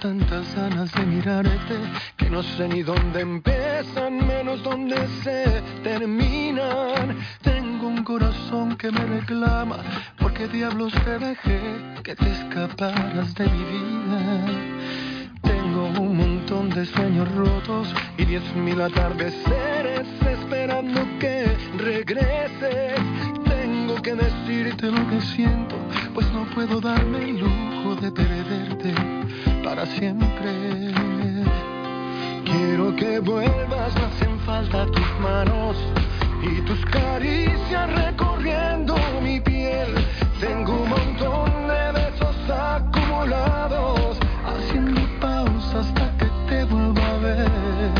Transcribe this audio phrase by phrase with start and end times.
[0.02, 1.76] Tantas ganas de mirarte
[2.16, 7.18] que no sé ni dónde empiezan, menos dónde se terminan.
[7.40, 9.76] Tengo un corazón que me reclama,
[10.18, 11.60] porque diablos te dejé
[12.02, 14.46] que te escaparas de mi vida.
[15.40, 21.46] Tengo un montón de sueños rotos y diez mil atardeceres esperando que
[21.78, 22.98] regreses.
[23.44, 25.76] Tengo que decirte lo que siento,
[26.12, 28.94] pues no puedo darme el lujo de perderte
[29.74, 30.92] para siempre.
[32.44, 35.76] Quiero que vuelvas, me hacen falta tus manos
[36.42, 39.88] y tus caricias recorriendo mi piel.
[40.40, 47.92] Tengo un montón de besos acumulados, haciendo pausa hasta que te vuelva a ver.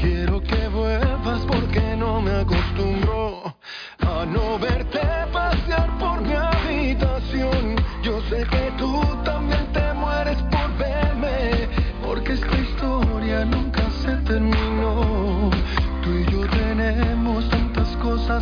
[0.00, 3.54] Quiero que vuelvas porque no me acostumbro
[4.00, 5.00] a no verte
[5.30, 7.76] pasear por mi habitación.
[8.02, 9.02] Yo sé que tú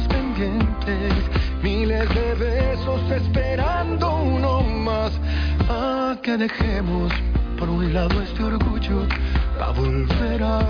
[0.08, 1.14] pendientes,
[1.62, 5.12] miles de besos esperando uno más.
[5.68, 7.12] A que dejemos
[7.56, 9.06] por un lado este orgullo
[9.56, 10.60] para volver a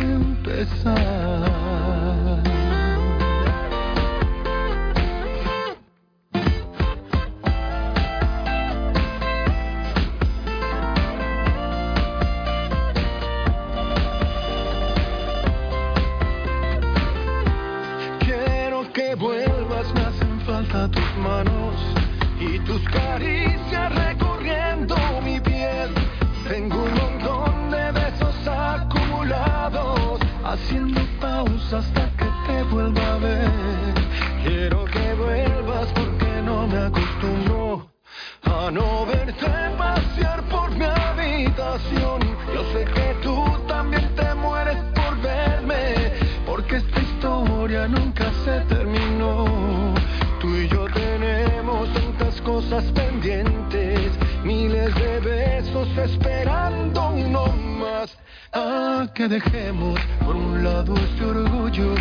[0.00, 1.52] empezar.
[20.90, 22.01] Tus manos
[59.22, 61.94] que dejemos por un lado este orgullo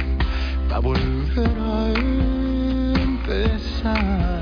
[0.68, 1.94] para volver a
[3.00, 4.42] empezar.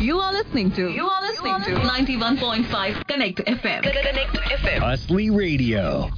[0.00, 3.82] You are listening to You are listening to 91.5 Connect FM.
[3.82, 4.80] Connect FM.
[4.80, 6.10] Hustly Radio.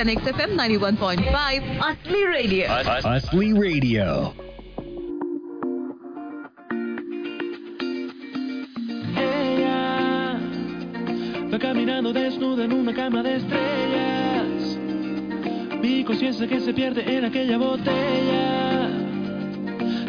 [0.00, 1.28] Connect FM 91.5
[1.78, 2.64] Asli Radio.
[3.04, 4.32] Asli Radio.
[9.14, 10.40] Ella
[11.52, 14.78] va caminando desnuda en una cama de estrellas.
[15.82, 18.88] Mi conciencia que se pierde en aquella botella.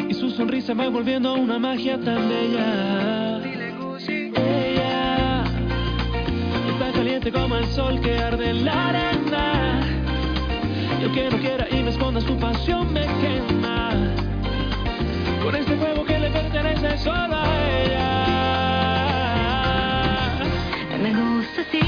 [0.08, 3.42] Y su sonrisa va volviendo una magia tan bella.
[4.36, 5.44] Ella
[6.70, 9.61] está caliente como el sol que arde en la arena
[11.10, 13.90] que no quiera y me esconda su pasión me quema.
[15.42, 18.08] Con este fuego que le pertenece solo a ella.
[21.02, 21.80] Me gusta así,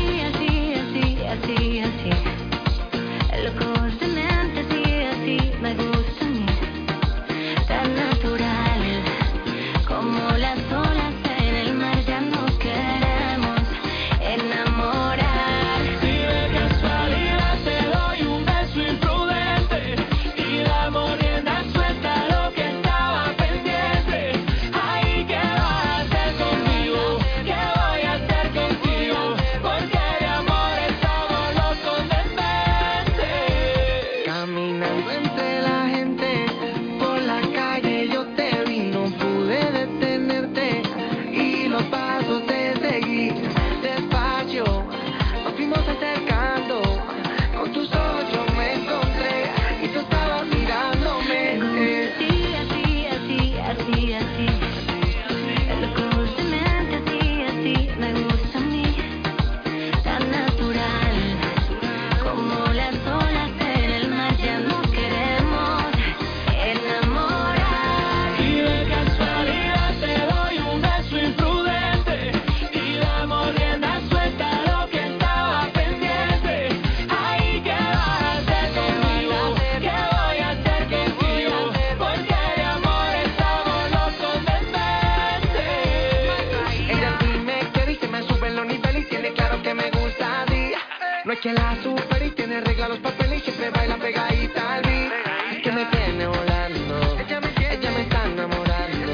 [91.45, 95.13] que la super y tiene regalos, papeles y siempre baila pegadita al beat.
[95.53, 99.13] Es que me tiene volando, ella me, ella me está enamorando.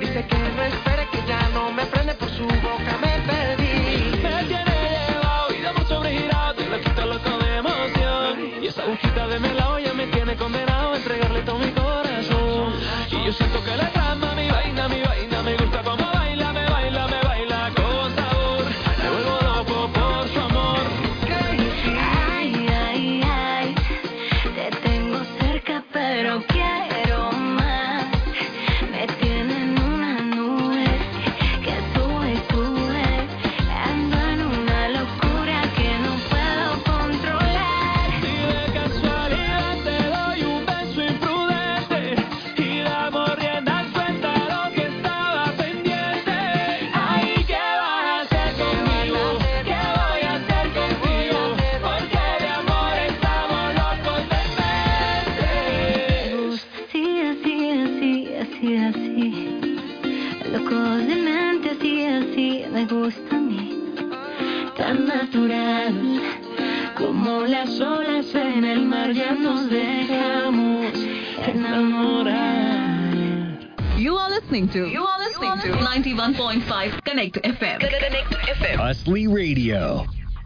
[0.00, 4.22] Dice que no espere, que ya no me prende por su boca, me perdí.
[4.24, 4.74] Me tiene
[5.08, 8.62] llevado y damos sobregirado y le quita loco de emoción.
[8.64, 9.94] Y esa agujita de melao ya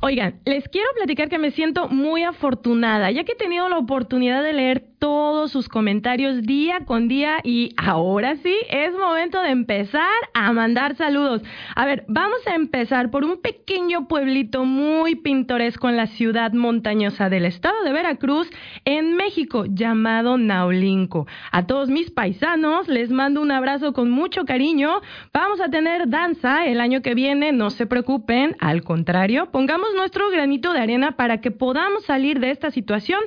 [0.03, 4.43] Oigan, les quiero platicar que me siento muy afortunada, ya que he tenido la oportunidad
[4.43, 10.13] de leer todos sus comentarios día con día y ahora sí es momento de empezar
[10.35, 11.43] a mandar saludos.
[11.75, 17.31] A ver, vamos a empezar por un pequeño pueblito muy pintoresco en la ciudad montañosa
[17.31, 18.51] del estado de Veracruz,
[18.85, 21.27] en México, llamado Naulinco.
[21.51, 25.01] A todos mis paisanos les mando un abrazo con mucho cariño.
[25.33, 30.29] Vamos a tener danza el año que viene, no se preocupen, al contrario, pongamos nuestro
[30.31, 33.21] granito de arena para que podamos salir de esta situación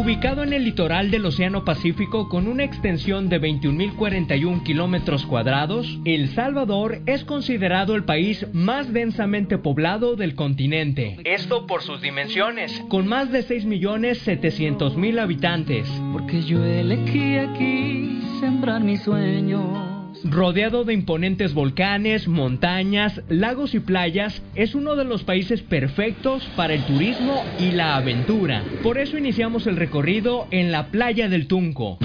[0.00, 6.30] Ubicado en el litoral del Océano Pacífico con una extensión de 21.041 kilómetros cuadrados, El
[6.30, 11.18] Salvador es considerado el país más densamente poblado del continente.
[11.24, 15.86] Esto por sus dimensiones, con más de 6.700.000 habitantes.
[16.14, 19.89] Porque yo elegí aquí sembrar mis sueños.
[20.24, 26.74] Rodeado de imponentes volcanes, montañas, lagos y playas, es uno de los países perfectos para
[26.74, 28.62] el turismo y la aventura.
[28.82, 31.98] Por eso iniciamos el recorrido en la playa del Tunco.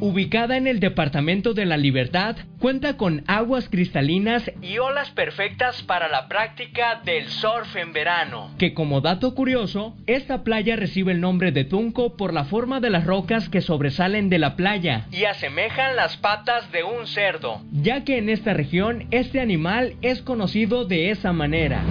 [0.00, 6.06] Ubicada en el departamento de la Libertad, cuenta con aguas cristalinas y olas perfectas para
[6.06, 8.54] la práctica del surf en verano.
[8.58, 12.90] Que como dato curioso, esta playa recibe el nombre de Tunco por la forma de
[12.90, 18.04] las rocas que sobresalen de la playa y asemejan las patas de un cerdo, ya
[18.04, 21.82] que en esta región este animal es conocido de esa manera.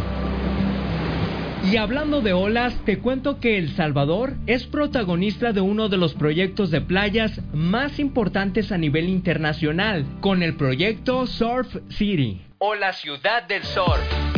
[1.69, 6.13] Y hablando de olas, te cuento que El Salvador es protagonista de uno de los
[6.13, 12.93] proyectos de playas más importantes a nivel internacional, con el proyecto Surf City, o la
[12.93, 14.36] ciudad del surf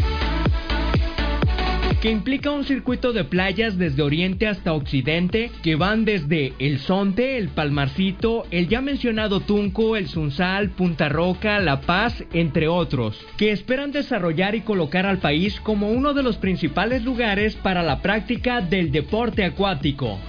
[2.02, 7.38] que implica un circuito de playas desde oriente hasta occidente que van desde El Sonte,
[7.38, 13.52] El Palmarcito, el ya mencionado Tunco, El Sunsal, Punta Roca, La Paz, entre otros, que
[13.52, 18.62] esperan desarrollar y colocar al país como uno de los principales lugares para la práctica
[18.62, 20.20] del deporte acuático.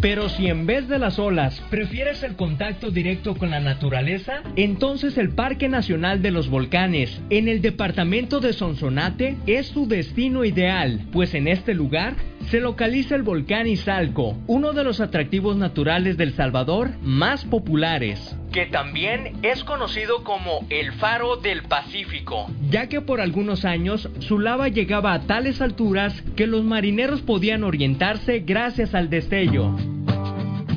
[0.00, 5.18] Pero si en vez de las olas prefieres el contacto directo con la naturaleza, entonces
[5.18, 11.00] el Parque Nacional de los Volcanes en el departamento de Sonsonate es su destino ideal,
[11.10, 12.14] pues en este lugar
[12.50, 18.64] se localiza el volcán Izalco, uno de los atractivos naturales del Salvador más populares, que
[18.64, 24.68] también es conocido como el Faro del Pacífico, ya que por algunos años su lava
[24.68, 29.76] llegaba a tales alturas que los marineros podían orientarse gracias al destello.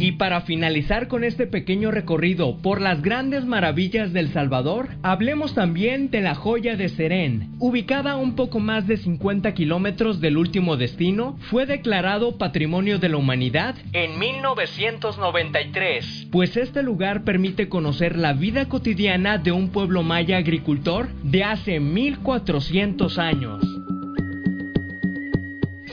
[0.01, 6.09] Y para finalizar con este pequeño recorrido por las grandes maravillas del Salvador, hablemos también
[6.09, 7.51] de la joya de Serén.
[7.59, 13.09] Ubicada a un poco más de 50 kilómetros del último destino, fue declarado Patrimonio de
[13.09, 20.01] la Humanidad en 1993, pues este lugar permite conocer la vida cotidiana de un pueblo
[20.01, 23.80] maya agricultor de hace 1400 años.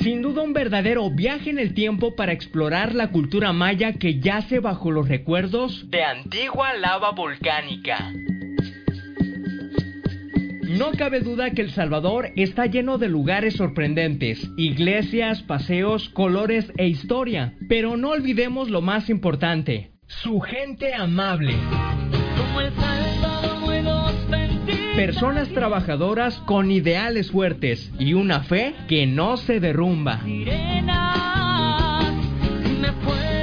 [0.09, 4.59] Sin duda un verdadero viaje en el tiempo para explorar la cultura maya que yace
[4.59, 8.11] bajo los recuerdos de antigua lava volcánica.
[10.62, 16.88] No cabe duda que El Salvador está lleno de lugares sorprendentes, iglesias, paseos, colores e
[16.88, 17.53] historia.
[17.68, 21.55] Pero no olvidemos lo más importante, su gente amable.
[24.99, 30.21] Personas trabajadoras con ideales fuertes y una fe que no se derrumba.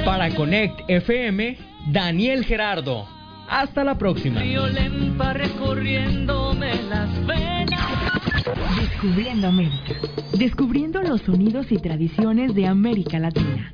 [0.04, 1.56] Para Connect FM,
[1.90, 3.08] Daniel Gerardo.
[3.48, 4.42] Hasta la próxima.
[8.76, 9.94] Descubriendo América.
[10.34, 13.72] Descubriendo los sonidos y tradiciones de América Latina.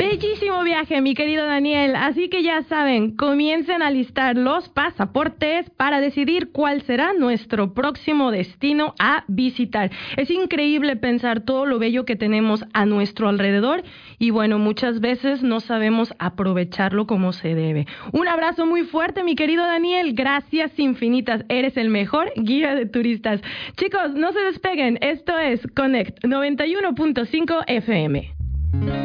[0.00, 1.94] Bellísimo viaje, mi querido Daniel.
[1.94, 8.30] Así que ya saben, comiencen a listar los pasaportes para decidir cuál será nuestro próximo
[8.30, 9.90] destino a visitar.
[10.16, 13.82] Es increíble pensar todo lo bello que tenemos a nuestro alrededor
[14.18, 17.86] y bueno, muchas veces no sabemos aprovecharlo como se debe.
[18.12, 20.14] Un abrazo muy fuerte, mi querido Daniel.
[20.14, 21.44] Gracias infinitas.
[21.50, 23.42] Eres el mejor guía de turistas.
[23.76, 24.98] Chicos, no se despeguen.
[25.02, 28.99] Esto es Connect 91.5 FM.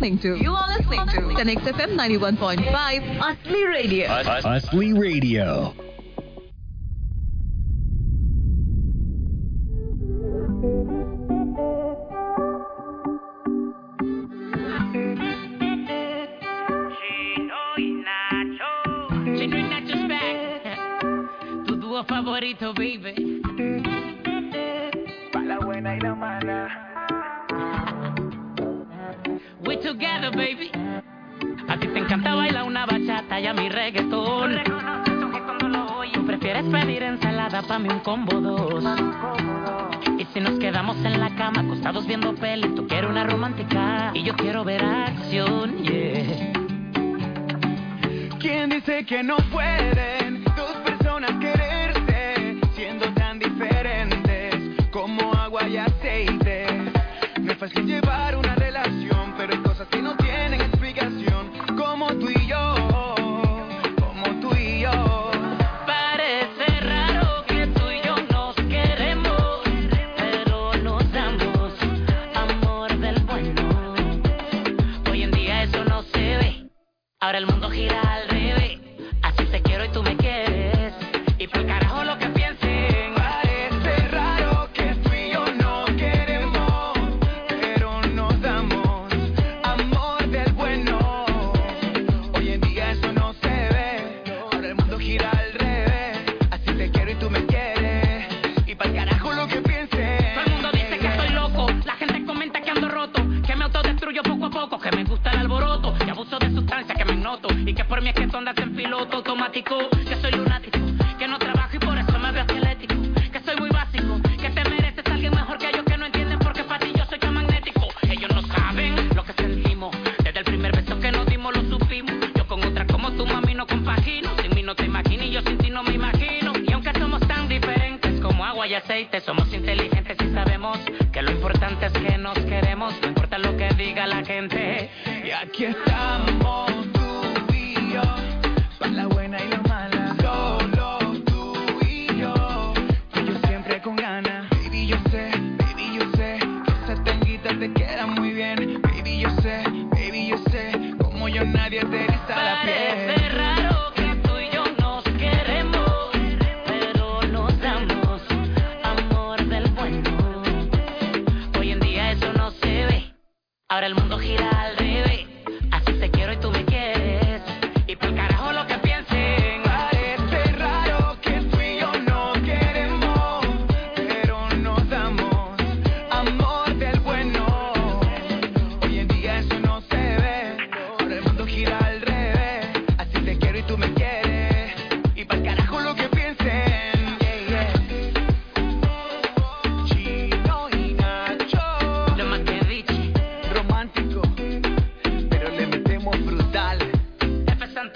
[0.00, 4.08] Listening to You are listening to Connect FM 91.5 Asli Radio.
[4.08, 5.74] Asli Radio.
[16.96, 17.88] Chino y
[19.68, 20.78] Nacho's back.
[21.66, 22.99] Tu dúo favorito, baby.
[33.40, 34.60] Bachata y a mi reggaetón.
[36.12, 38.84] Tú prefieres pedir ensalada pa' mí un combo dos.
[40.18, 44.22] Y si nos quedamos en la cama acostados viendo peli, tú quieres una romántica y
[44.22, 46.52] yo quiero ver acción, yeah.
[48.38, 54.56] ¿Quién dice que no pueden dos personas quererse siendo tan diferentes
[54.90, 56.66] como agua y aceite?
[57.40, 58.49] No es fácil llevar una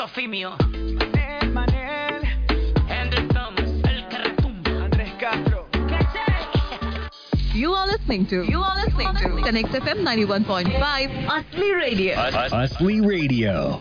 [0.04, 0.52] Manel,
[1.54, 3.70] Manel, Thomas.
[3.88, 4.84] El que retumba.
[4.84, 5.66] Andrés Castro.
[7.54, 12.20] You are listening to You are listening to Connect FM 91.5 Asli Radio.
[12.20, 13.80] Asli Radio.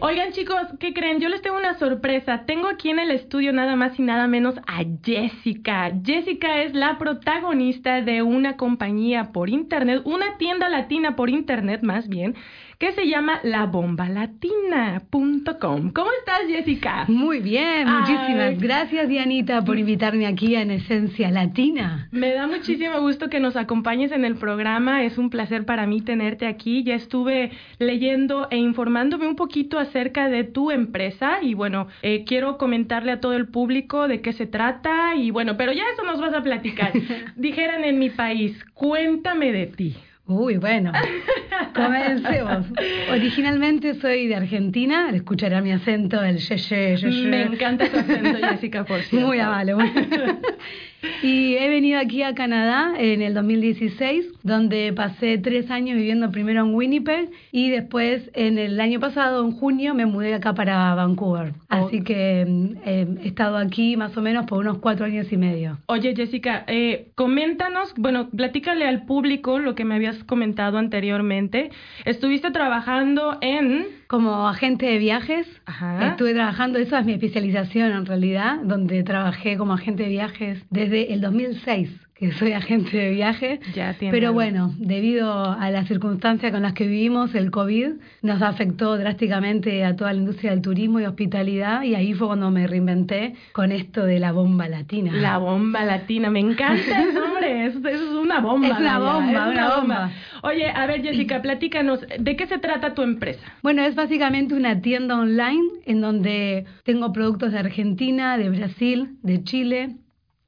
[0.00, 1.18] Oigan chicos, ¿qué creen?
[1.18, 2.44] Yo les tengo una sorpresa.
[2.46, 5.90] Tengo aquí en el estudio nada más y nada menos a Jessica.
[6.04, 12.08] Jessica es la protagonista de una compañía por internet, una tienda latina por internet más
[12.08, 12.34] bien,
[12.78, 15.92] que se llama labombalatina.com.
[15.92, 17.04] ¿Cómo estás Jessica?
[17.08, 18.56] Muy bien, muchísimas Ay.
[18.58, 22.08] gracias Dianita por invitarme aquí en Esencia Latina.
[22.10, 25.04] Me da muchísimo gusto que nos acompañes en el programa.
[25.04, 26.82] Es un placer para mí tenerte aquí.
[26.84, 32.58] Ya estuve leyendo e informándome un poquito acerca de tu empresa y bueno, eh, quiero
[32.58, 36.20] comentarle a todo el público de qué se trata y bueno, pero ya eso nos
[36.20, 36.92] vas a platicar.
[37.36, 39.96] Dijeran en mi país, cuéntame de ti.
[40.26, 40.90] Uy, bueno,
[41.74, 42.66] comencemos.
[43.10, 47.26] Originalmente soy de Argentina, al escuchar mi acento, el ye, ye, ye, ye.
[47.28, 49.26] Me encanta tu acento, Jessica, por cierto.
[49.26, 49.74] Muy amable.
[49.74, 49.92] muy-
[51.22, 56.64] Y he venido aquí a Canadá en el 2016, donde pasé tres años viviendo primero
[56.64, 61.54] en Winnipeg y después en el año pasado, en junio, me mudé acá para Vancouver.
[61.68, 65.36] Así que mm, eh, he estado aquí más o menos por unos cuatro años y
[65.36, 65.78] medio.
[65.86, 71.70] Oye, Jessica, eh, coméntanos, bueno, platícale al público lo que me habías comentado anteriormente.
[72.04, 74.03] Estuviste trabajando en...
[74.08, 76.08] Como agente de viajes, Ajá.
[76.08, 81.12] estuve trabajando, esa es mi especialización en realidad, donde trabajé como agente de viajes desde
[81.12, 81.88] el 2006.
[82.14, 83.60] Que soy agente de viaje.
[83.74, 88.96] Ya Pero bueno, debido a las circunstancias con las que vivimos, el COVID nos afectó
[88.96, 93.34] drásticamente a toda la industria del turismo y hospitalidad y ahí fue cuando me reinventé
[93.52, 95.12] con esto de la bomba latina.
[95.12, 98.68] La bomba latina, me encanta el nombre, es, es una bomba.
[98.68, 100.12] Es una bomba, es una bomba.
[100.42, 103.44] Oye, a ver Jessica, platícanos, ¿de qué se trata tu empresa?
[103.62, 109.42] Bueno, es básicamente una tienda online en donde tengo productos de Argentina, de Brasil, de
[109.42, 109.96] Chile,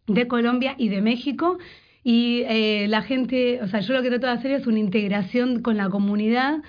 [0.07, 1.59] de Colombia y de México.
[2.03, 5.62] Y eh, la gente, o sea, yo lo que trato de hacer es una integración
[5.62, 6.62] con la comunidad,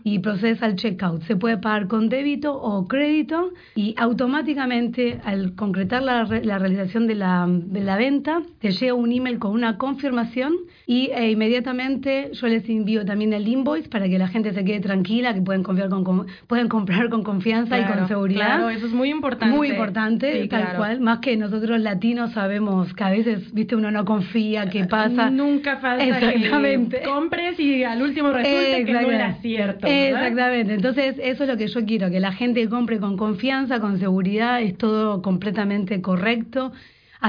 [0.03, 1.23] y procedes al checkout.
[1.23, 7.15] Se puede pagar con débito o crédito y automáticamente al concretar la, la realización de
[7.15, 10.53] la, de la venta, te llega un email con una confirmación
[10.87, 14.79] y eh, inmediatamente yo les envío también el invoice para que la gente se quede
[14.79, 18.45] tranquila, que pueden confiar con, con- pueden comprar con confianza y con seguridad.
[18.57, 19.55] Claro, eso es muy importante.
[19.55, 20.77] Muy importante, Sí, tal claro.
[20.77, 20.99] cual.
[21.01, 25.29] Más que nosotros latinos sabemos que a veces, viste, uno no confía, qué pasa.
[25.29, 26.99] Nunca falta Exactamente.
[26.99, 29.87] que compres y al último resulta que no era cierto.
[29.87, 30.07] ¿verdad?
[30.07, 30.73] Exactamente.
[30.75, 34.61] Entonces, eso es lo que yo quiero, que la gente compre con confianza, con seguridad,
[34.61, 36.71] es todo completamente correcto.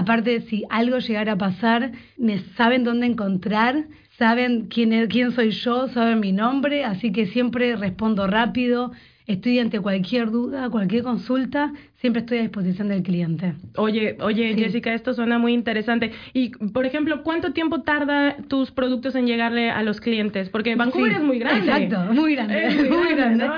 [0.00, 3.84] Aparte, si algo llegara a pasar, me saben dónde encontrar,
[4.18, 8.92] saben quién, es- quién soy yo, saben mi nombre, así que siempre respondo rápido.
[9.26, 13.54] Estoy ante cualquier duda, cualquier consulta, siempre estoy a disposición del cliente.
[13.76, 14.60] Oye, oye, Sí.
[14.64, 16.12] Jessica, esto suena muy interesante.
[16.34, 20.50] Y, por ejemplo, ¿cuánto tiempo tarda tus productos en llegarle a los clientes?
[20.50, 21.64] Porque Vancouver Sí, es muy grande.
[21.72, 22.66] Exacto, muy grande.
[22.66, 23.54] Es muy grande, ¿no?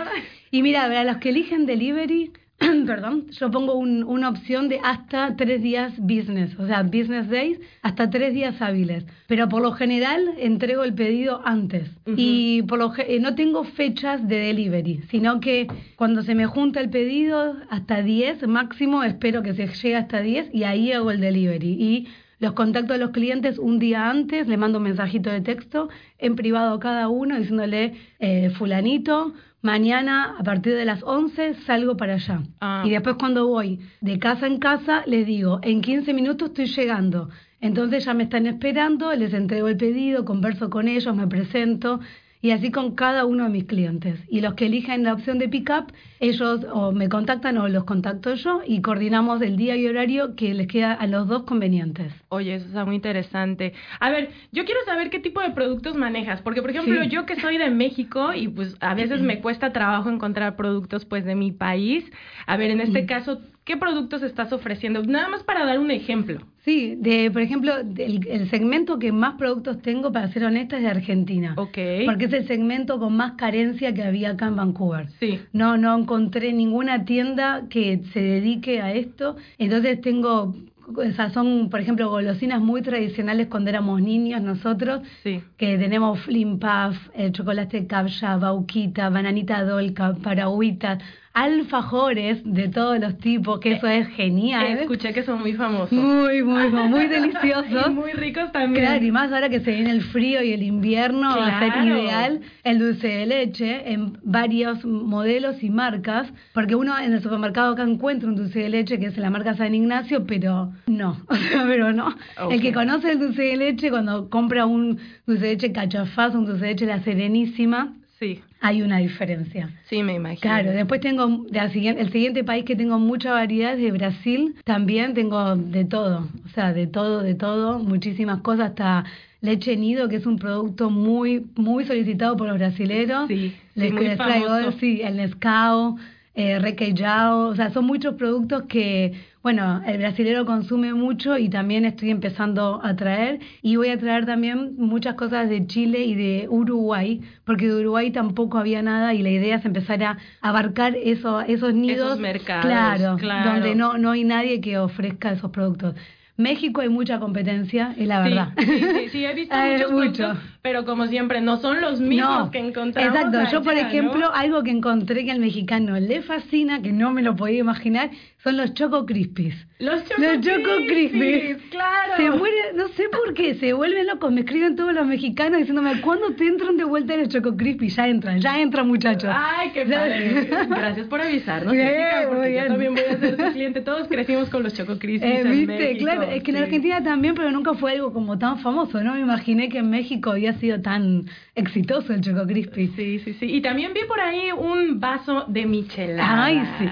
[0.52, 2.30] Y mira, a los que eligen delivery,
[2.86, 7.60] perdón, yo pongo un- una opción de hasta tres días business, o sea, business days,
[7.82, 9.04] hasta tres días hábiles.
[9.28, 11.88] Pero por lo general entrego el pedido antes.
[12.16, 16.80] Y por lo eh, no tengo fechas de delivery, sino que cuando se me junta
[16.80, 21.20] el pedido, hasta 10 máximo, espero que se llegue hasta 10 y ahí hago el
[21.20, 21.68] delivery.
[21.78, 22.08] Y
[22.40, 26.36] los contacto a los clientes un día antes, le mando un mensajito de texto en
[26.36, 32.14] privado a cada uno diciéndole, eh, fulanito, mañana a partir de las 11 salgo para
[32.14, 32.42] allá.
[32.60, 32.82] Ah.
[32.84, 37.28] Y después cuando voy de casa en casa, les digo, en 15 minutos estoy llegando.
[37.60, 42.00] Entonces ya me están esperando, les entrego el pedido, converso con ellos, me presento.
[42.40, 44.20] Y así con cada uno de mis clientes.
[44.28, 48.34] Y los que eligen la opción de pick-up, ellos o me contactan o los contacto
[48.34, 52.12] yo y coordinamos el día y horario que les queda a los dos convenientes.
[52.28, 53.72] Oye, eso está muy interesante.
[53.98, 57.08] A ver, yo quiero saber qué tipo de productos manejas, porque por ejemplo, Sí.
[57.10, 61.24] yo que soy de México y pues a veces me cuesta trabajo encontrar productos pues
[61.24, 62.04] de mi país.
[62.46, 65.02] A ver, en este caso, ¿qué productos estás ofreciendo?
[65.02, 66.40] Nada más para dar un ejemplo.
[66.68, 70.82] Sí, de, por ejemplo, el, el segmento que más productos tengo, para ser honesta, es
[70.82, 71.54] de Argentina.
[71.56, 71.78] Ok.
[72.04, 75.08] Porque es el segmento con más carencia que había acá en Vancouver.
[75.18, 75.40] Sí.
[75.54, 79.36] No, no encontré ninguna tienda que se dedique a esto.
[79.56, 80.54] Entonces tengo,
[80.94, 85.00] o sea, son, por ejemplo, golosinas muy tradicionales cuando éramos niños nosotros.
[85.22, 85.40] Sí.
[85.56, 90.98] Que tenemos Flim Puff, el chocolate capcha, bauquita, bananita dolca, paragüita.
[91.38, 94.78] Alfajores de todos los tipos, que eso es genial.
[94.78, 95.92] Escuché que son muy famosos.
[95.92, 97.86] Muy, muy, muy, deliciosos.
[97.86, 98.84] Y muy ricos también.
[98.84, 101.84] Claro, y más ahora que se viene el frío y el invierno, va a ser
[101.84, 107.72] ideal el dulce de leche en varios modelos y marcas, porque uno en el supermercado
[107.72, 111.36] acá encuentra un dulce de leche que es la marca San Ignacio, pero no, o
[111.36, 112.16] sea, pero no.
[112.50, 116.46] El que conoce el dulce de leche cuando compra un dulce de leche cachafaz, un
[116.46, 119.70] dulce de leche La Serenísima, Sí, hay una diferencia.
[119.88, 120.40] sí, me imagino.
[120.40, 124.56] Claro, después tengo el siguiente país que tengo mucha variedad es de Brasil.
[124.64, 129.04] También tengo de todo, o sea, de todo, de todo, muchísimas cosas, hasta
[129.40, 133.28] leche nido, que es un producto muy muy solicitado por los brasileros.
[133.28, 135.96] Sí, sí, les, muy les traigo, sí, el Nescau,
[136.40, 141.84] eh, requeijao, o sea, son muchos productos que, bueno, el brasilero consume mucho y también
[141.84, 143.40] estoy empezando a traer.
[143.60, 148.12] Y voy a traer también muchas cosas de Chile y de Uruguay, porque de Uruguay
[148.12, 152.20] tampoco había nada y la idea es empezar a abarcar eso, esos nidos.
[152.20, 153.50] mercados, claro, claro.
[153.54, 155.94] donde no, no hay nadie que ofrezca esos productos.
[156.36, 158.52] México hay mucha competencia, es la Sí, verdad.
[158.56, 159.56] Sí, sí, sí, he visto
[159.90, 160.36] muchos mucho.
[160.62, 164.62] Pero como siempre, no son los mismos No, que encontramos Exacto, yo por ejemplo, algo
[164.62, 168.10] que encontré que al mexicano le fascina, que no me lo podía imaginar,
[168.42, 169.54] son los Choco Crispies.
[169.80, 171.70] Los Choco, Los Choco Crispies, Crispies.
[171.70, 172.12] claro.
[172.16, 174.32] Se muere, no sé por qué, se vuelven locos.
[174.32, 177.96] Me escriben todos los mexicanos diciéndome, ¿cuándo te entran de vuelta los Choco Crispies?
[177.96, 179.30] Ya entran, ya entran, muchachos.
[179.32, 180.48] Ay, qué padre.
[180.68, 182.68] Gracias por avisarnos, Jessica, porque muy yo bien.
[182.68, 183.80] también voy a ser tu cliente.
[183.80, 185.66] Todos crecimos con los Choco Crispies Eh, en ¿Viste?
[185.66, 186.62] México, claro, es que en sí.
[186.62, 189.02] Argentina también, pero nunca fue algo como tan famoso.
[189.02, 192.88] No me imaginé que en México había sido tan exitoso el Choco Crispy.
[192.96, 193.46] Sí, sí, sí.
[193.46, 196.44] Y también vi por ahí un vaso de michelada.
[196.44, 196.90] Ay, sí.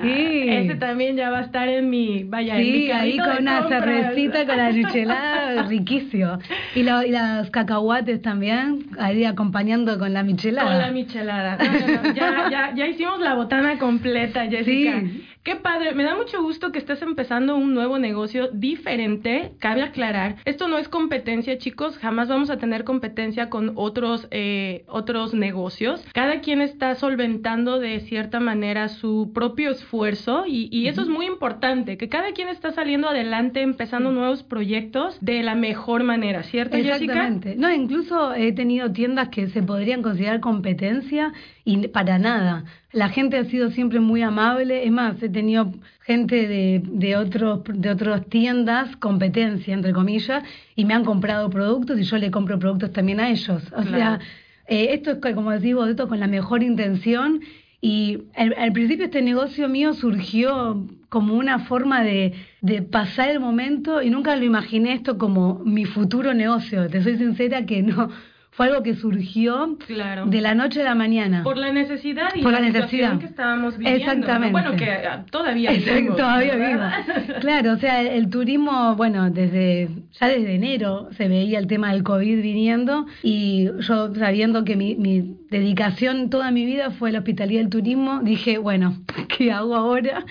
[0.49, 3.61] Ese también ya va a estar en mi, vaya, en mi Sí, ahí con una
[3.61, 3.83] compras.
[3.85, 6.39] cervecita, con la michelada, riquísimo.
[6.75, 10.69] Y, lo- y los cacahuates también, ahí acompañando con la michelada.
[10.71, 11.57] Con la michelada.
[11.57, 15.01] No, no, no, Ya, ya, ya hicimos la botana completa, Jessica.
[15.01, 15.23] Sí.
[15.47, 15.95] Qué padre.
[15.95, 19.53] Me da mucho gusto que estés empezando un nuevo negocio diferente.
[19.61, 21.99] Cabe aclarar, esto no es competencia, chicos.
[21.99, 26.05] Jamás vamos a tener competencia con otros, eh, otros negocios.
[26.13, 31.27] Cada quien está solventando de cierta manera su propio esfuerzo y, y eso es muy
[31.27, 36.77] importante, que cada quien está saliendo adelante, empezando nuevos proyectos de la mejor manera, ¿cierto,
[36.77, 36.97] Jessica?
[36.97, 37.55] Exactamente.
[37.55, 41.33] No, incluso he tenido tiendas que se podrían considerar competencia
[41.65, 42.65] y para nada.
[42.93, 44.85] La gente ha sido siempre muy amable.
[44.85, 50.43] Es más, he tenido gente de, de otros de otras tiendas, competencia entre comillas,
[50.77, 53.63] y me han comprado productos y yo le compro productos también a ellos.
[53.73, 53.91] O Claro.
[53.91, 54.21] sea,
[54.69, 57.41] eh, esto es co- como decís vos, esto con la mejor intención.
[57.83, 62.33] Y al, al principio este negocio mío surgió como una forma de,
[62.63, 66.89] de pasar el momento y nunca lo imaginé esto como mi futuro negocio.
[66.89, 68.09] Te soy sincera que no.
[68.57, 70.25] Fue algo que surgió Claro.
[70.25, 71.43] de la noche a la mañana.
[71.43, 73.19] Por la necesidad y Por la situación necesidad.
[73.19, 73.99] que estábamos viviendo.
[74.07, 74.13] ¿no?
[74.13, 74.53] Exactamente.
[74.53, 77.05] Bueno, que ah, todavía vivimos, todavía.
[77.41, 81.93] Claro, o sea, el, el turismo, bueno, desde ya desde enero se veía el tema
[81.93, 87.19] del COVID viniendo y yo sabiendo que mi, mi dedicación toda mi vida fue la
[87.19, 88.97] hospitalidad del turismo, dije, bueno,
[89.37, 90.25] ¿qué hago ahora?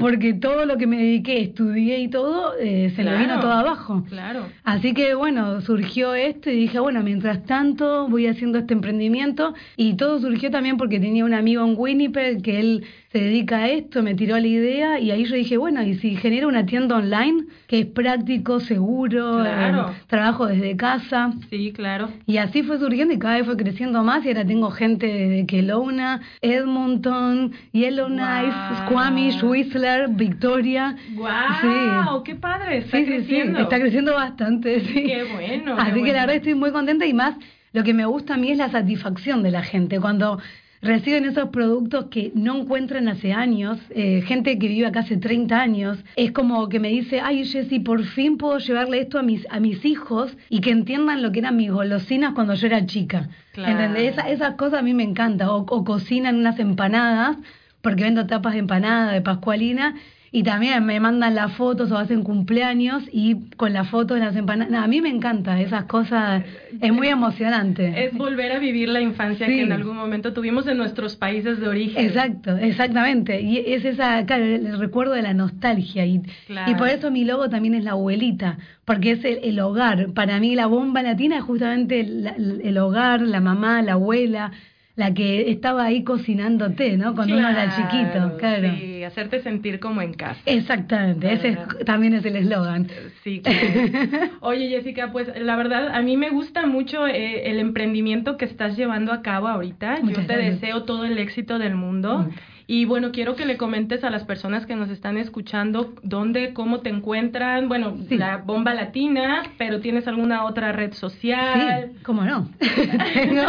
[0.00, 3.18] Porque todo lo que me dediqué, estudié y todo, eh, se me Claro.
[3.18, 4.04] vino todo abajo.
[4.08, 4.46] Claro.
[4.64, 9.94] Así que bueno, surgió esto y dije, bueno, mientras tanto voy haciendo este emprendimiento y
[9.94, 14.04] todo surgió también porque tenía un amigo en Winnipeg que él se dedica a esto,
[14.04, 17.44] me tiró la idea y ahí yo dije, bueno, y si genero una tienda online
[17.66, 19.90] que es práctico, seguro, Claro.
[19.90, 21.32] eh, trabajo desde casa.
[21.50, 22.08] Sí, claro.
[22.26, 25.44] Y así fue surgiendo y cada vez fue creciendo más y ahora tengo gente de
[25.44, 28.86] Kelowna, Edmonton, Yellowknife, Wow.
[28.86, 30.96] Squamish, Whistler, Victoria.
[31.14, 32.22] ¡Wow!
[32.24, 32.78] ¡Qué padre!
[32.78, 33.58] Está Sí, sí, sí, creciendo.
[33.60, 35.02] está creciendo bastante, sí.
[35.04, 35.74] Qué bueno.
[35.76, 36.14] qué Así que bueno.
[36.14, 37.34] la verdad estoy muy contenta y más
[37.72, 40.38] lo que me gusta a mí es la satisfacción de la gente cuando
[40.82, 45.60] reciben esos productos que no encuentran hace años, eh, gente que vive acá hace 30
[45.60, 49.46] años, es como que me dice, ay Jessy, por fin puedo llevarle esto a mis,
[49.50, 53.28] a mis hijos y que entiendan lo que eran mis golosinas cuando yo era chica.
[53.52, 53.72] Claro.
[53.72, 54.12] ¿Entendés?
[54.14, 55.48] Esa- esas cosas a mí me encantan.
[55.48, 57.36] O, o cocinan unas empanadas,
[57.82, 59.94] porque vendo tapas de empanada, de pascualina,
[60.32, 64.36] y también me mandan las fotos o hacen cumpleaños y con las fotos de las
[64.36, 64.70] empanadas.
[64.70, 66.44] No, a mí me encanta esas cosas,
[66.80, 68.04] es muy emocionante.
[68.06, 69.56] Es volver a vivir la infancia Sí.
[69.56, 72.04] que en algún momento tuvimos en nuestros países de origen.
[72.04, 73.40] Exacto, exactamente.
[73.40, 76.06] Y es esa, claro, el, recuerdo de la nostalgia.
[76.06, 76.70] Y, Claro.
[76.70, 80.12] y por eso mi logo también es la abuelita, porque es el, el hogar.
[80.14, 84.52] Para mí la bomba latina es justamente la- el hogar, la mamá, la abuela,
[85.00, 87.14] la que estaba ahí cocinándote, ¿no?
[87.16, 88.70] Cuando uno era chiquito, claro.
[88.78, 90.40] Sí, hacerte sentir como en casa.
[90.46, 92.86] Exactamente, ese es- también es el eslogan.
[93.24, 93.58] Sí, claro.
[94.40, 98.76] Oye, Jessica, pues la verdad, a mí me gusta mucho eh, el emprendimiento que estás
[98.76, 99.98] llevando a cabo ahorita.
[100.02, 100.60] Muchas Yo te gracias.
[100.60, 102.28] deseo todo el éxito del mundo.
[102.72, 106.82] Y bueno, quiero que le comentes a las personas que nos están escuchando dónde, cómo
[106.82, 107.68] te encuentran.
[107.68, 111.90] Bueno, la bomba latina, pero ¿tienes alguna otra red social?
[111.90, 112.48] Sí, cómo no.
[113.12, 113.42] tengo,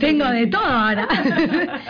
[0.00, 1.06] tengo de todo ahora.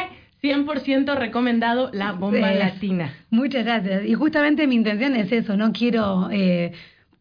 [0.42, 3.14] 100% recomendado la bomba Es- latina.
[3.30, 4.06] Muchas gracias.
[4.06, 6.72] Y justamente mi intención es eso, no quiero eh,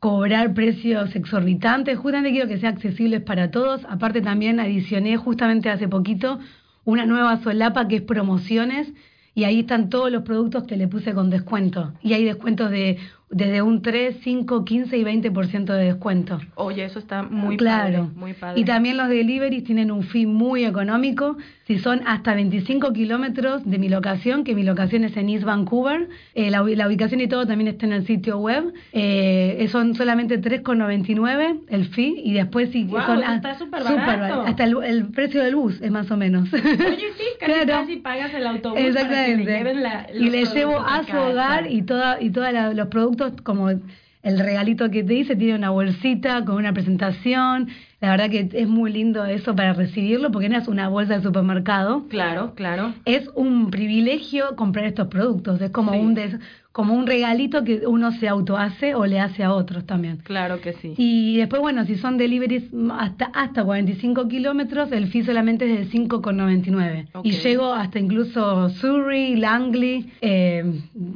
[0.01, 3.85] cobrar precios exorbitantes, justamente quiero que sea accesibles para todos.
[3.89, 6.39] Aparte también adicioné justamente hace poquito
[6.85, 8.89] una nueva solapa que es promociones
[9.35, 11.93] y ahí están todos los productos que le puse con descuento.
[12.03, 12.99] Y hay descuentos de
[13.31, 16.41] desde un 3, 5, 15 y 20% de descuento.
[16.55, 18.05] Oye, eso está muy claro.
[18.05, 18.61] padre, muy padre.
[18.61, 21.37] Y también los deliveries tienen un fee muy económico.
[21.67, 26.09] Si son hasta 25 kilómetros de mi locación, que mi locación es en East Vancouver,
[26.35, 28.73] eh, la, la ubicación y todo también está en el sitio web.
[28.93, 32.21] Eh, son solamente 3,99 el fee.
[32.25, 34.43] Y después si Guau, son eso a- está súper súper barato.
[34.43, 36.51] Hasta el, el precio del bus es más o menos.
[36.53, 37.67] Oye, sí, casi, Claro.
[37.69, 39.53] casi pagas el autobús para que le Exactamente.
[39.59, 43.71] lleven la, y le llevo a su hogar y toda y todos los productos como
[43.71, 47.69] el regalito que te dice tiene una bolsita con una presentación.
[48.01, 51.23] La verdad que es muy lindo eso para recibirlo porque no es una bolsa de
[51.23, 52.05] supermercado.
[52.09, 52.95] Claro, claro.
[53.05, 55.61] Es un privilegio comprar estos productos.
[55.61, 55.99] Es como Sí.
[55.99, 56.37] un des-
[56.79, 60.19] como un regalito que uno se autohace o le hace a otros también.
[60.19, 60.95] Claro que sí.
[60.97, 62.63] Y después, bueno, si son deliveries
[62.97, 67.09] hasta hasta 45 kilómetros, el fee solamente es de 5,99.
[67.15, 67.27] Ok.
[67.27, 70.65] Y llego hasta incluso Surrey, Langley, eh,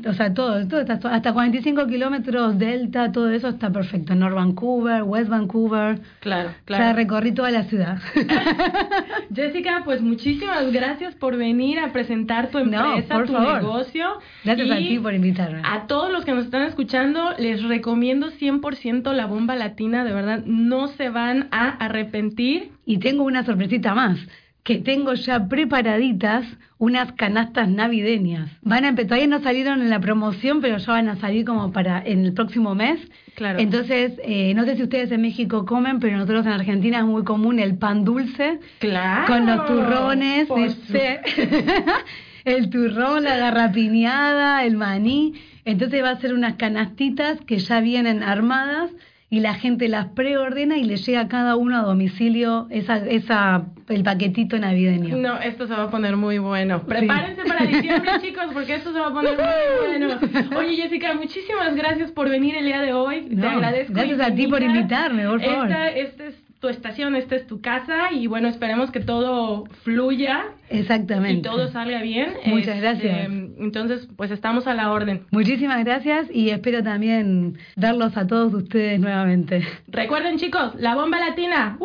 [0.04, 4.16] o sea, todo, todo está, hasta 45 kilómetros, Delta, todo eso está perfecto.
[4.16, 6.00] North Vancouver, West Vancouver.
[6.18, 6.96] Claro, O sea, claro.
[6.96, 7.98] recorrí toda la ciudad.
[9.32, 13.62] Jessica, pues muchísimas gracias por venir a presentar tu No, empresa, por tu favor.
[13.62, 14.06] negocio.
[14.44, 15.51] Gracias a Y ti por invitarme.
[15.64, 20.42] A todos los que nos están escuchando, les recomiendo 100% la bomba latina, de verdad,
[20.46, 22.70] no se van a arrepentir.
[22.86, 24.18] Y tengo una sorpresita más,
[24.62, 26.46] que tengo ya preparaditas
[26.78, 28.50] unas canastas navideñas.
[28.62, 31.72] Van a empezar, todavía no salieron en la promoción, pero ya van a salir como
[31.72, 32.98] para en el próximo mes.
[33.34, 33.59] Claro.
[33.61, 37.22] Entonces, eh, no sé si ustedes en México comen, pero nosotros en Argentina es muy
[37.24, 39.26] común el pan dulce Claro.
[39.26, 41.20] con los turrones, Por ¿viste?
[42.45, 45.34] el turrón, la garrapiñada, el maní.
[45.64, 48.90] Entonces va a ser unas canastitas que ya vienen armadas
[49.32, 53.64] y la gente las preordena y le llega a cada uno a domicilio esa, esa,
[53.88, 55.16] el paquetito navideño.
[55.16, 56.82] No, esto se va a poner muy bueno.
[56.82, 60.20] Prepárense para diciembre, chicos, porque esto se va a poner muy bueno.
[60.59, 63.22] Oye, Jessica, muchísimas gracias por venir el día de hoy.
[63.34, 63.95] Te agradezco.
[63.95, 65.66] gracias a ti por invitarme, por favor.
[65.66, 70.44] Esta, esta es tu estación, esta es tu casa y bueno, esperemos que todo fluya
[70.70, 71.40] Exactamente.
[71.40, 72.34] y todo salga bien.
[72.46, 73.26] Muchas Este, gracias.
[73.58, 75.26] Entonces, pues estamos a la orden.
[75.32, 79.66] Muchísimas gracias y espero también verlos a todos ustedes nuevamente.
[79.88, 81.76] Recuerden, chicos, la bomba latina.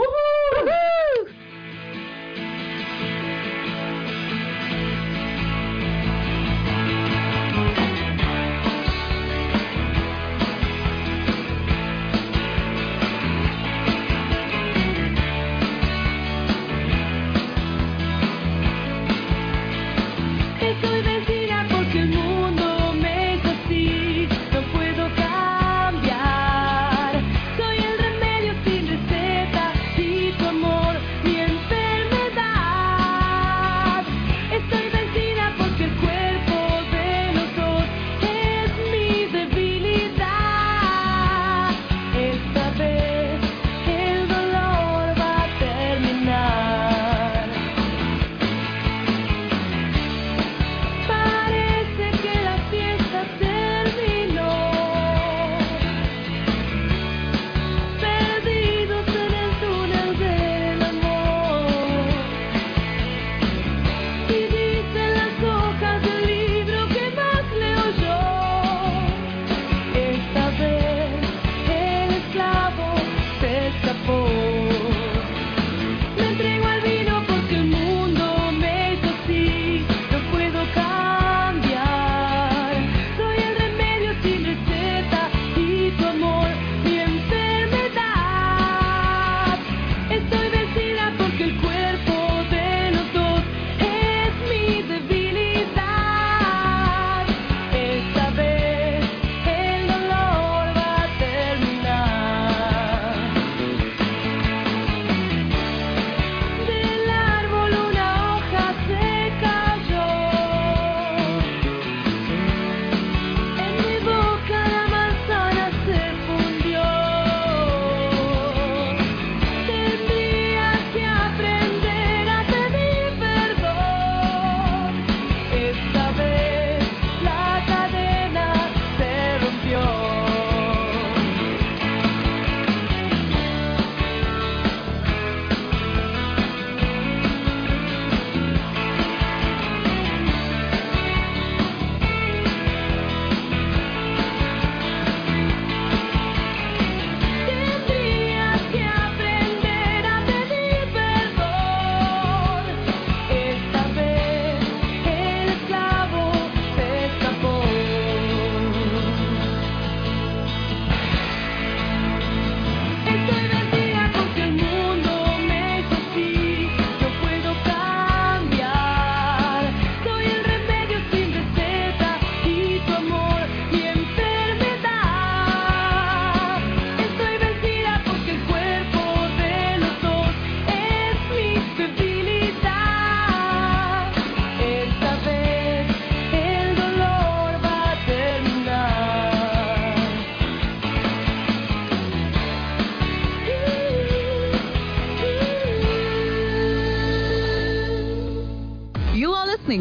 [20.81, 21.06] good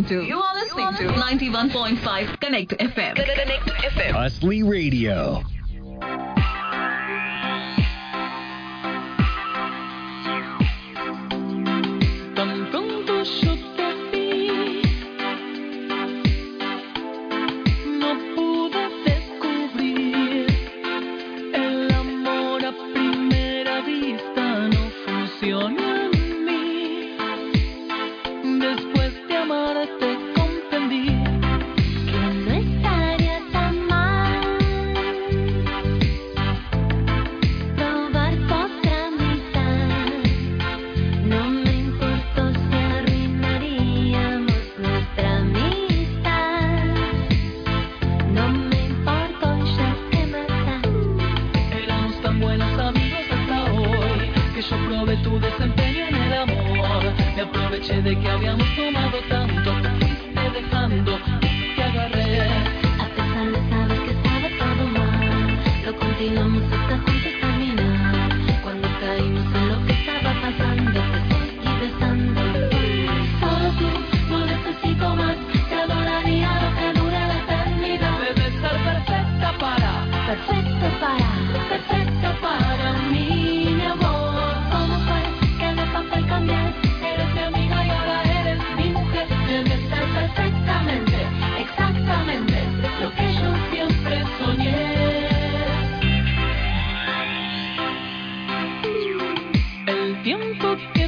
[0.02, 0.26] listening to.
[0.26, 3.16] You are listening, you are listening to 91.5 Connect FM.
[3.16, 4.12] Connect FM.
[4.12, 5.42] Hustly Radio.
[100.58, 101.05] book.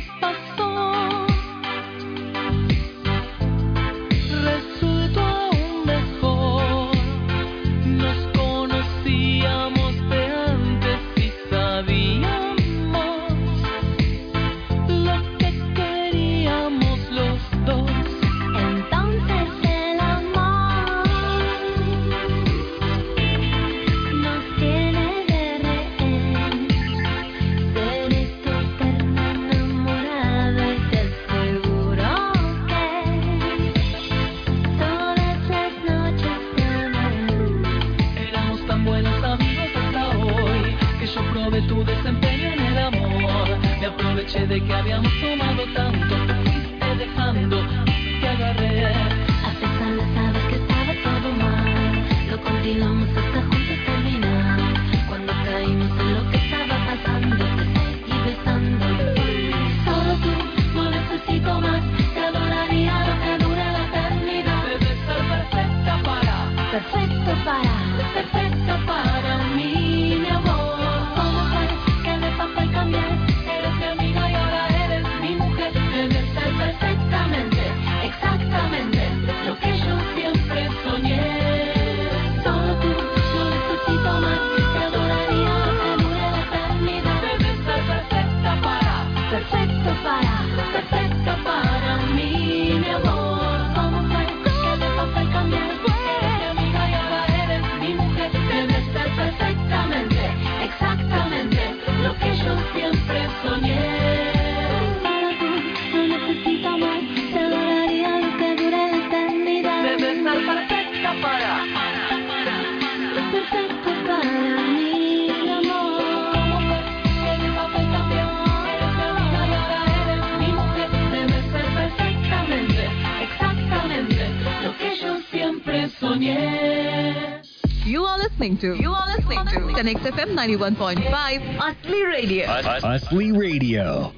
[126.18, 128.74] You are listening to.
[128.74, 129.72] You are listening to.
[129.72, 131.58] Connect FM 91.5.
[131.58, 132.46] Asli Radio.
[132.46, 134.12] Asli Radio.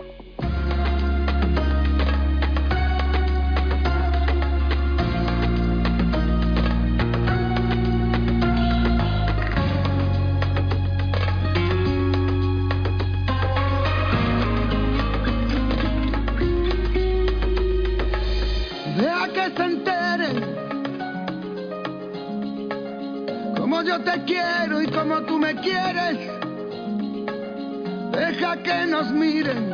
[29.08, 29.72] miren.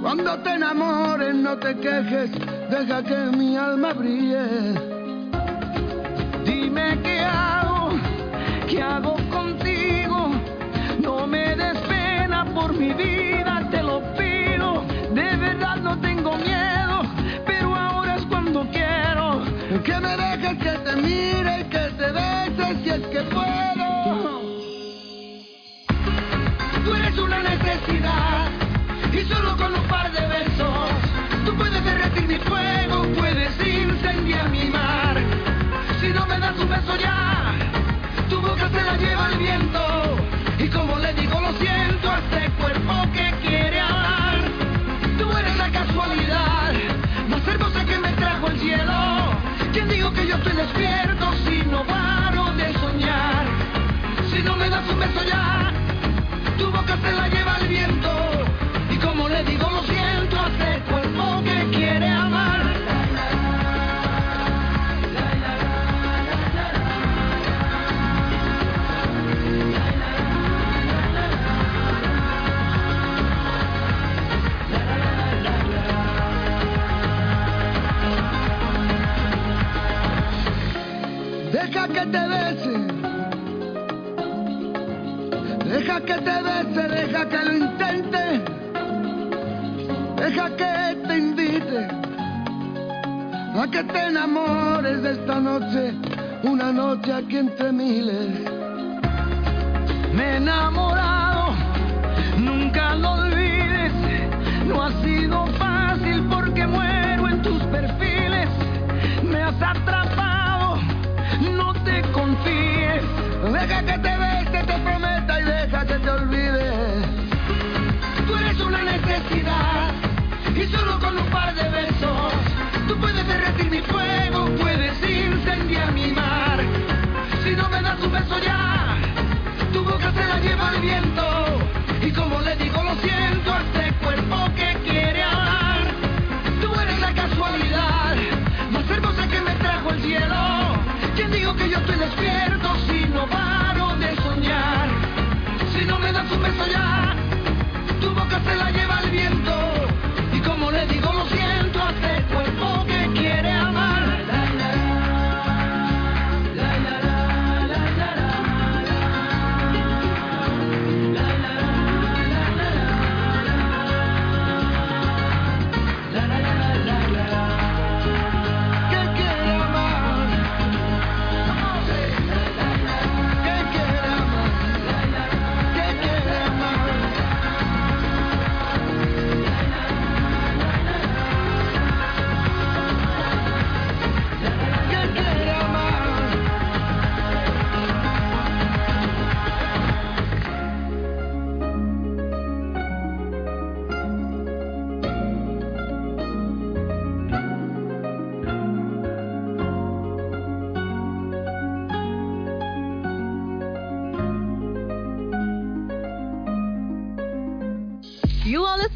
[0.00, 2.30] Cuando te enamores no te quejes,
[2.70, 4.74] deja que mi alma brille.
[6.44, 7.90] Dime qué hago,
[8.68, 10.30] qué hago contigo.
[11.00, 14.84] No me des pena por mi vida, te lo pido.
[15.12, 17.02] De verdad no tengo miedo,
[17.46, 19.42] pero ahora es cuando quiero.
[19.82, 23.73] Que me dejes que te mire que te beses si es que puedo.
[27.44, 28.48] necesidad
[29.12, 30.88] y solo con un par de besos
[31.44, 35.16] tú puedes derretir mi fuego, puedes incendiar mi mar.
[36.00, 37.52] Si no me das un beso ya,
[38.30, 39.80] tu boca se la lleva el viento
[40.58, 44.38] y como le digo lo siento a este cuerpo que quiere hablar.
[45.18, 46.72] Tú eres la casualidad
[47.28, 48.94] más hermosa que me trajo el cielo.
[49.72, 53.44] ¿Quién digo que yo estoy despierto si no paro de soñar?
[54.32, 55.73] Si no me das un beso ya
[57.04, 57.93] se la lleva el viento.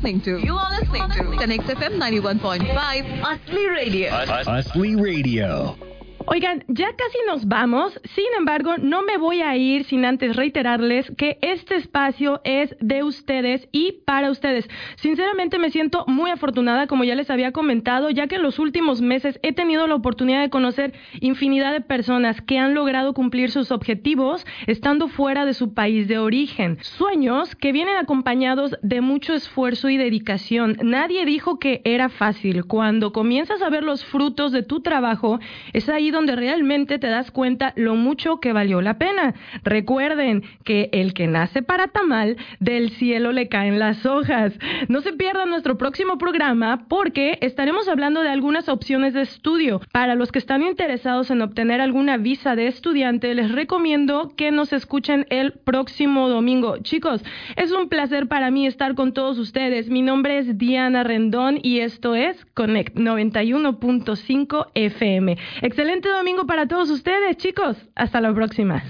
[0.08, 4.10] Listening to You are listening to Connect FM 91.5 Asli Radio.
[4.10, 5.87] Asli Radio.
[6.30, 11.10] Oigan, ya casi nos vamos, sin embargo, no me voy a ir sin antes reiterarles
[11.16, 14.68] que este espacio es de ustedes y para ustedes.
[14.96, 19.00] Sinceramente me siento muy afortunada, como ya les había comentado, ya que en los últimos
[19.00, 23.72] meses he tenido la oportunidad de conocer infinidad de personas que han logrado cumplir sus
[23.72, 26.76] objetivos estando fuera de su país de origen.
[26.82, 30.76] Sueños que vienen acompañados de mucho esfuerzo y dedicación.
[30.82, 32.66] Nadie dijo que era fácil.
[32.66, 35.40] Cuando comienzas a ver los frutos de tu trabajo,
[35.72, 39.34] es ahí donde realmente te das cuenta lo mucho que valió la pena.
[39.62, 44.52] Recuerden que el que nace para tamal, del cielo le caen las hojas.
[44.88, 49.80] No se pierdan nuestro próximo programa porque estaremos hablando de algunas opciones de estudio.
[49.92, 54.72] Para los que están interesados en obtener alguna visa de estudiante, les recomiendo que nos
[54.72, 56.78] escuchen el próximo domingo.
[56.78, 57.22] Chicos,
[57.56, 59.88] es un placer para mí estar con todos ustedes.
[59.88, 65.36] Mi nombre es Diana Rendón y esto es Connect 91.5 FM.
[65.62, 67.76] Excelente domingo para todos ustedes, chicos.
[67.94, 68.82] Hasta la próxima.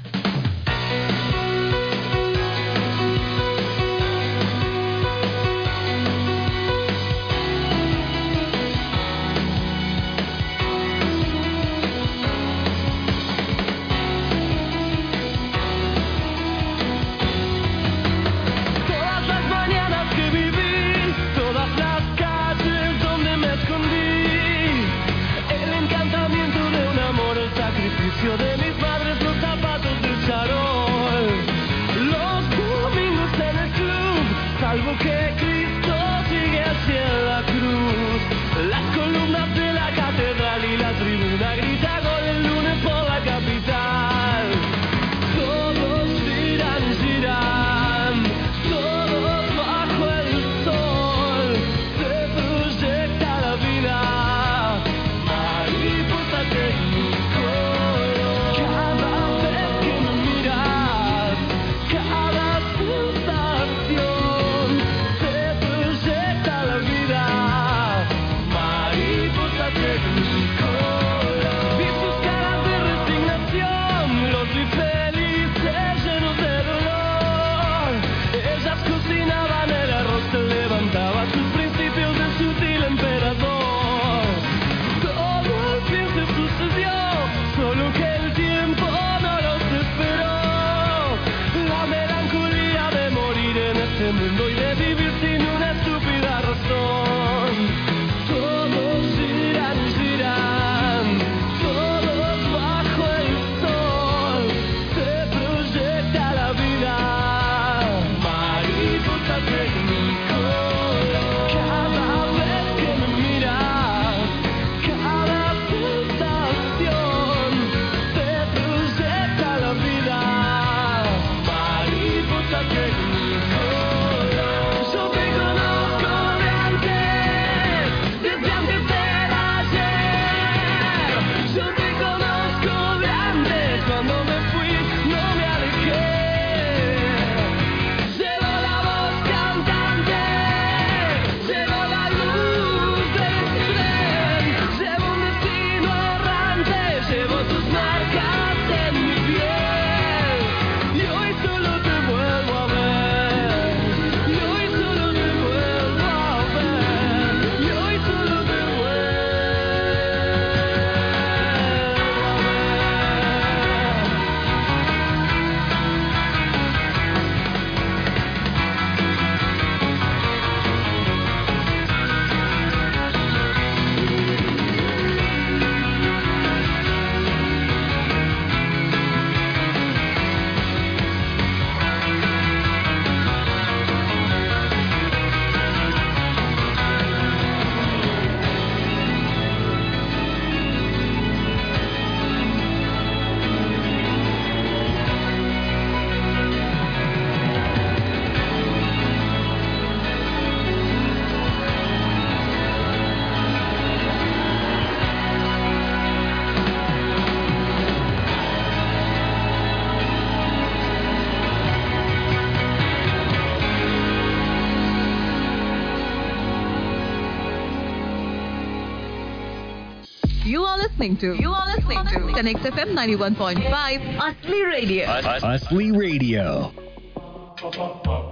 [220.98, 225.06] Listening to You are listening to Connect FM 91.5 Asli Radio.
[225.06, 226.72] Asli Radio.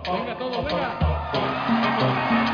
[0.04, 2.45] Venga todo, venga.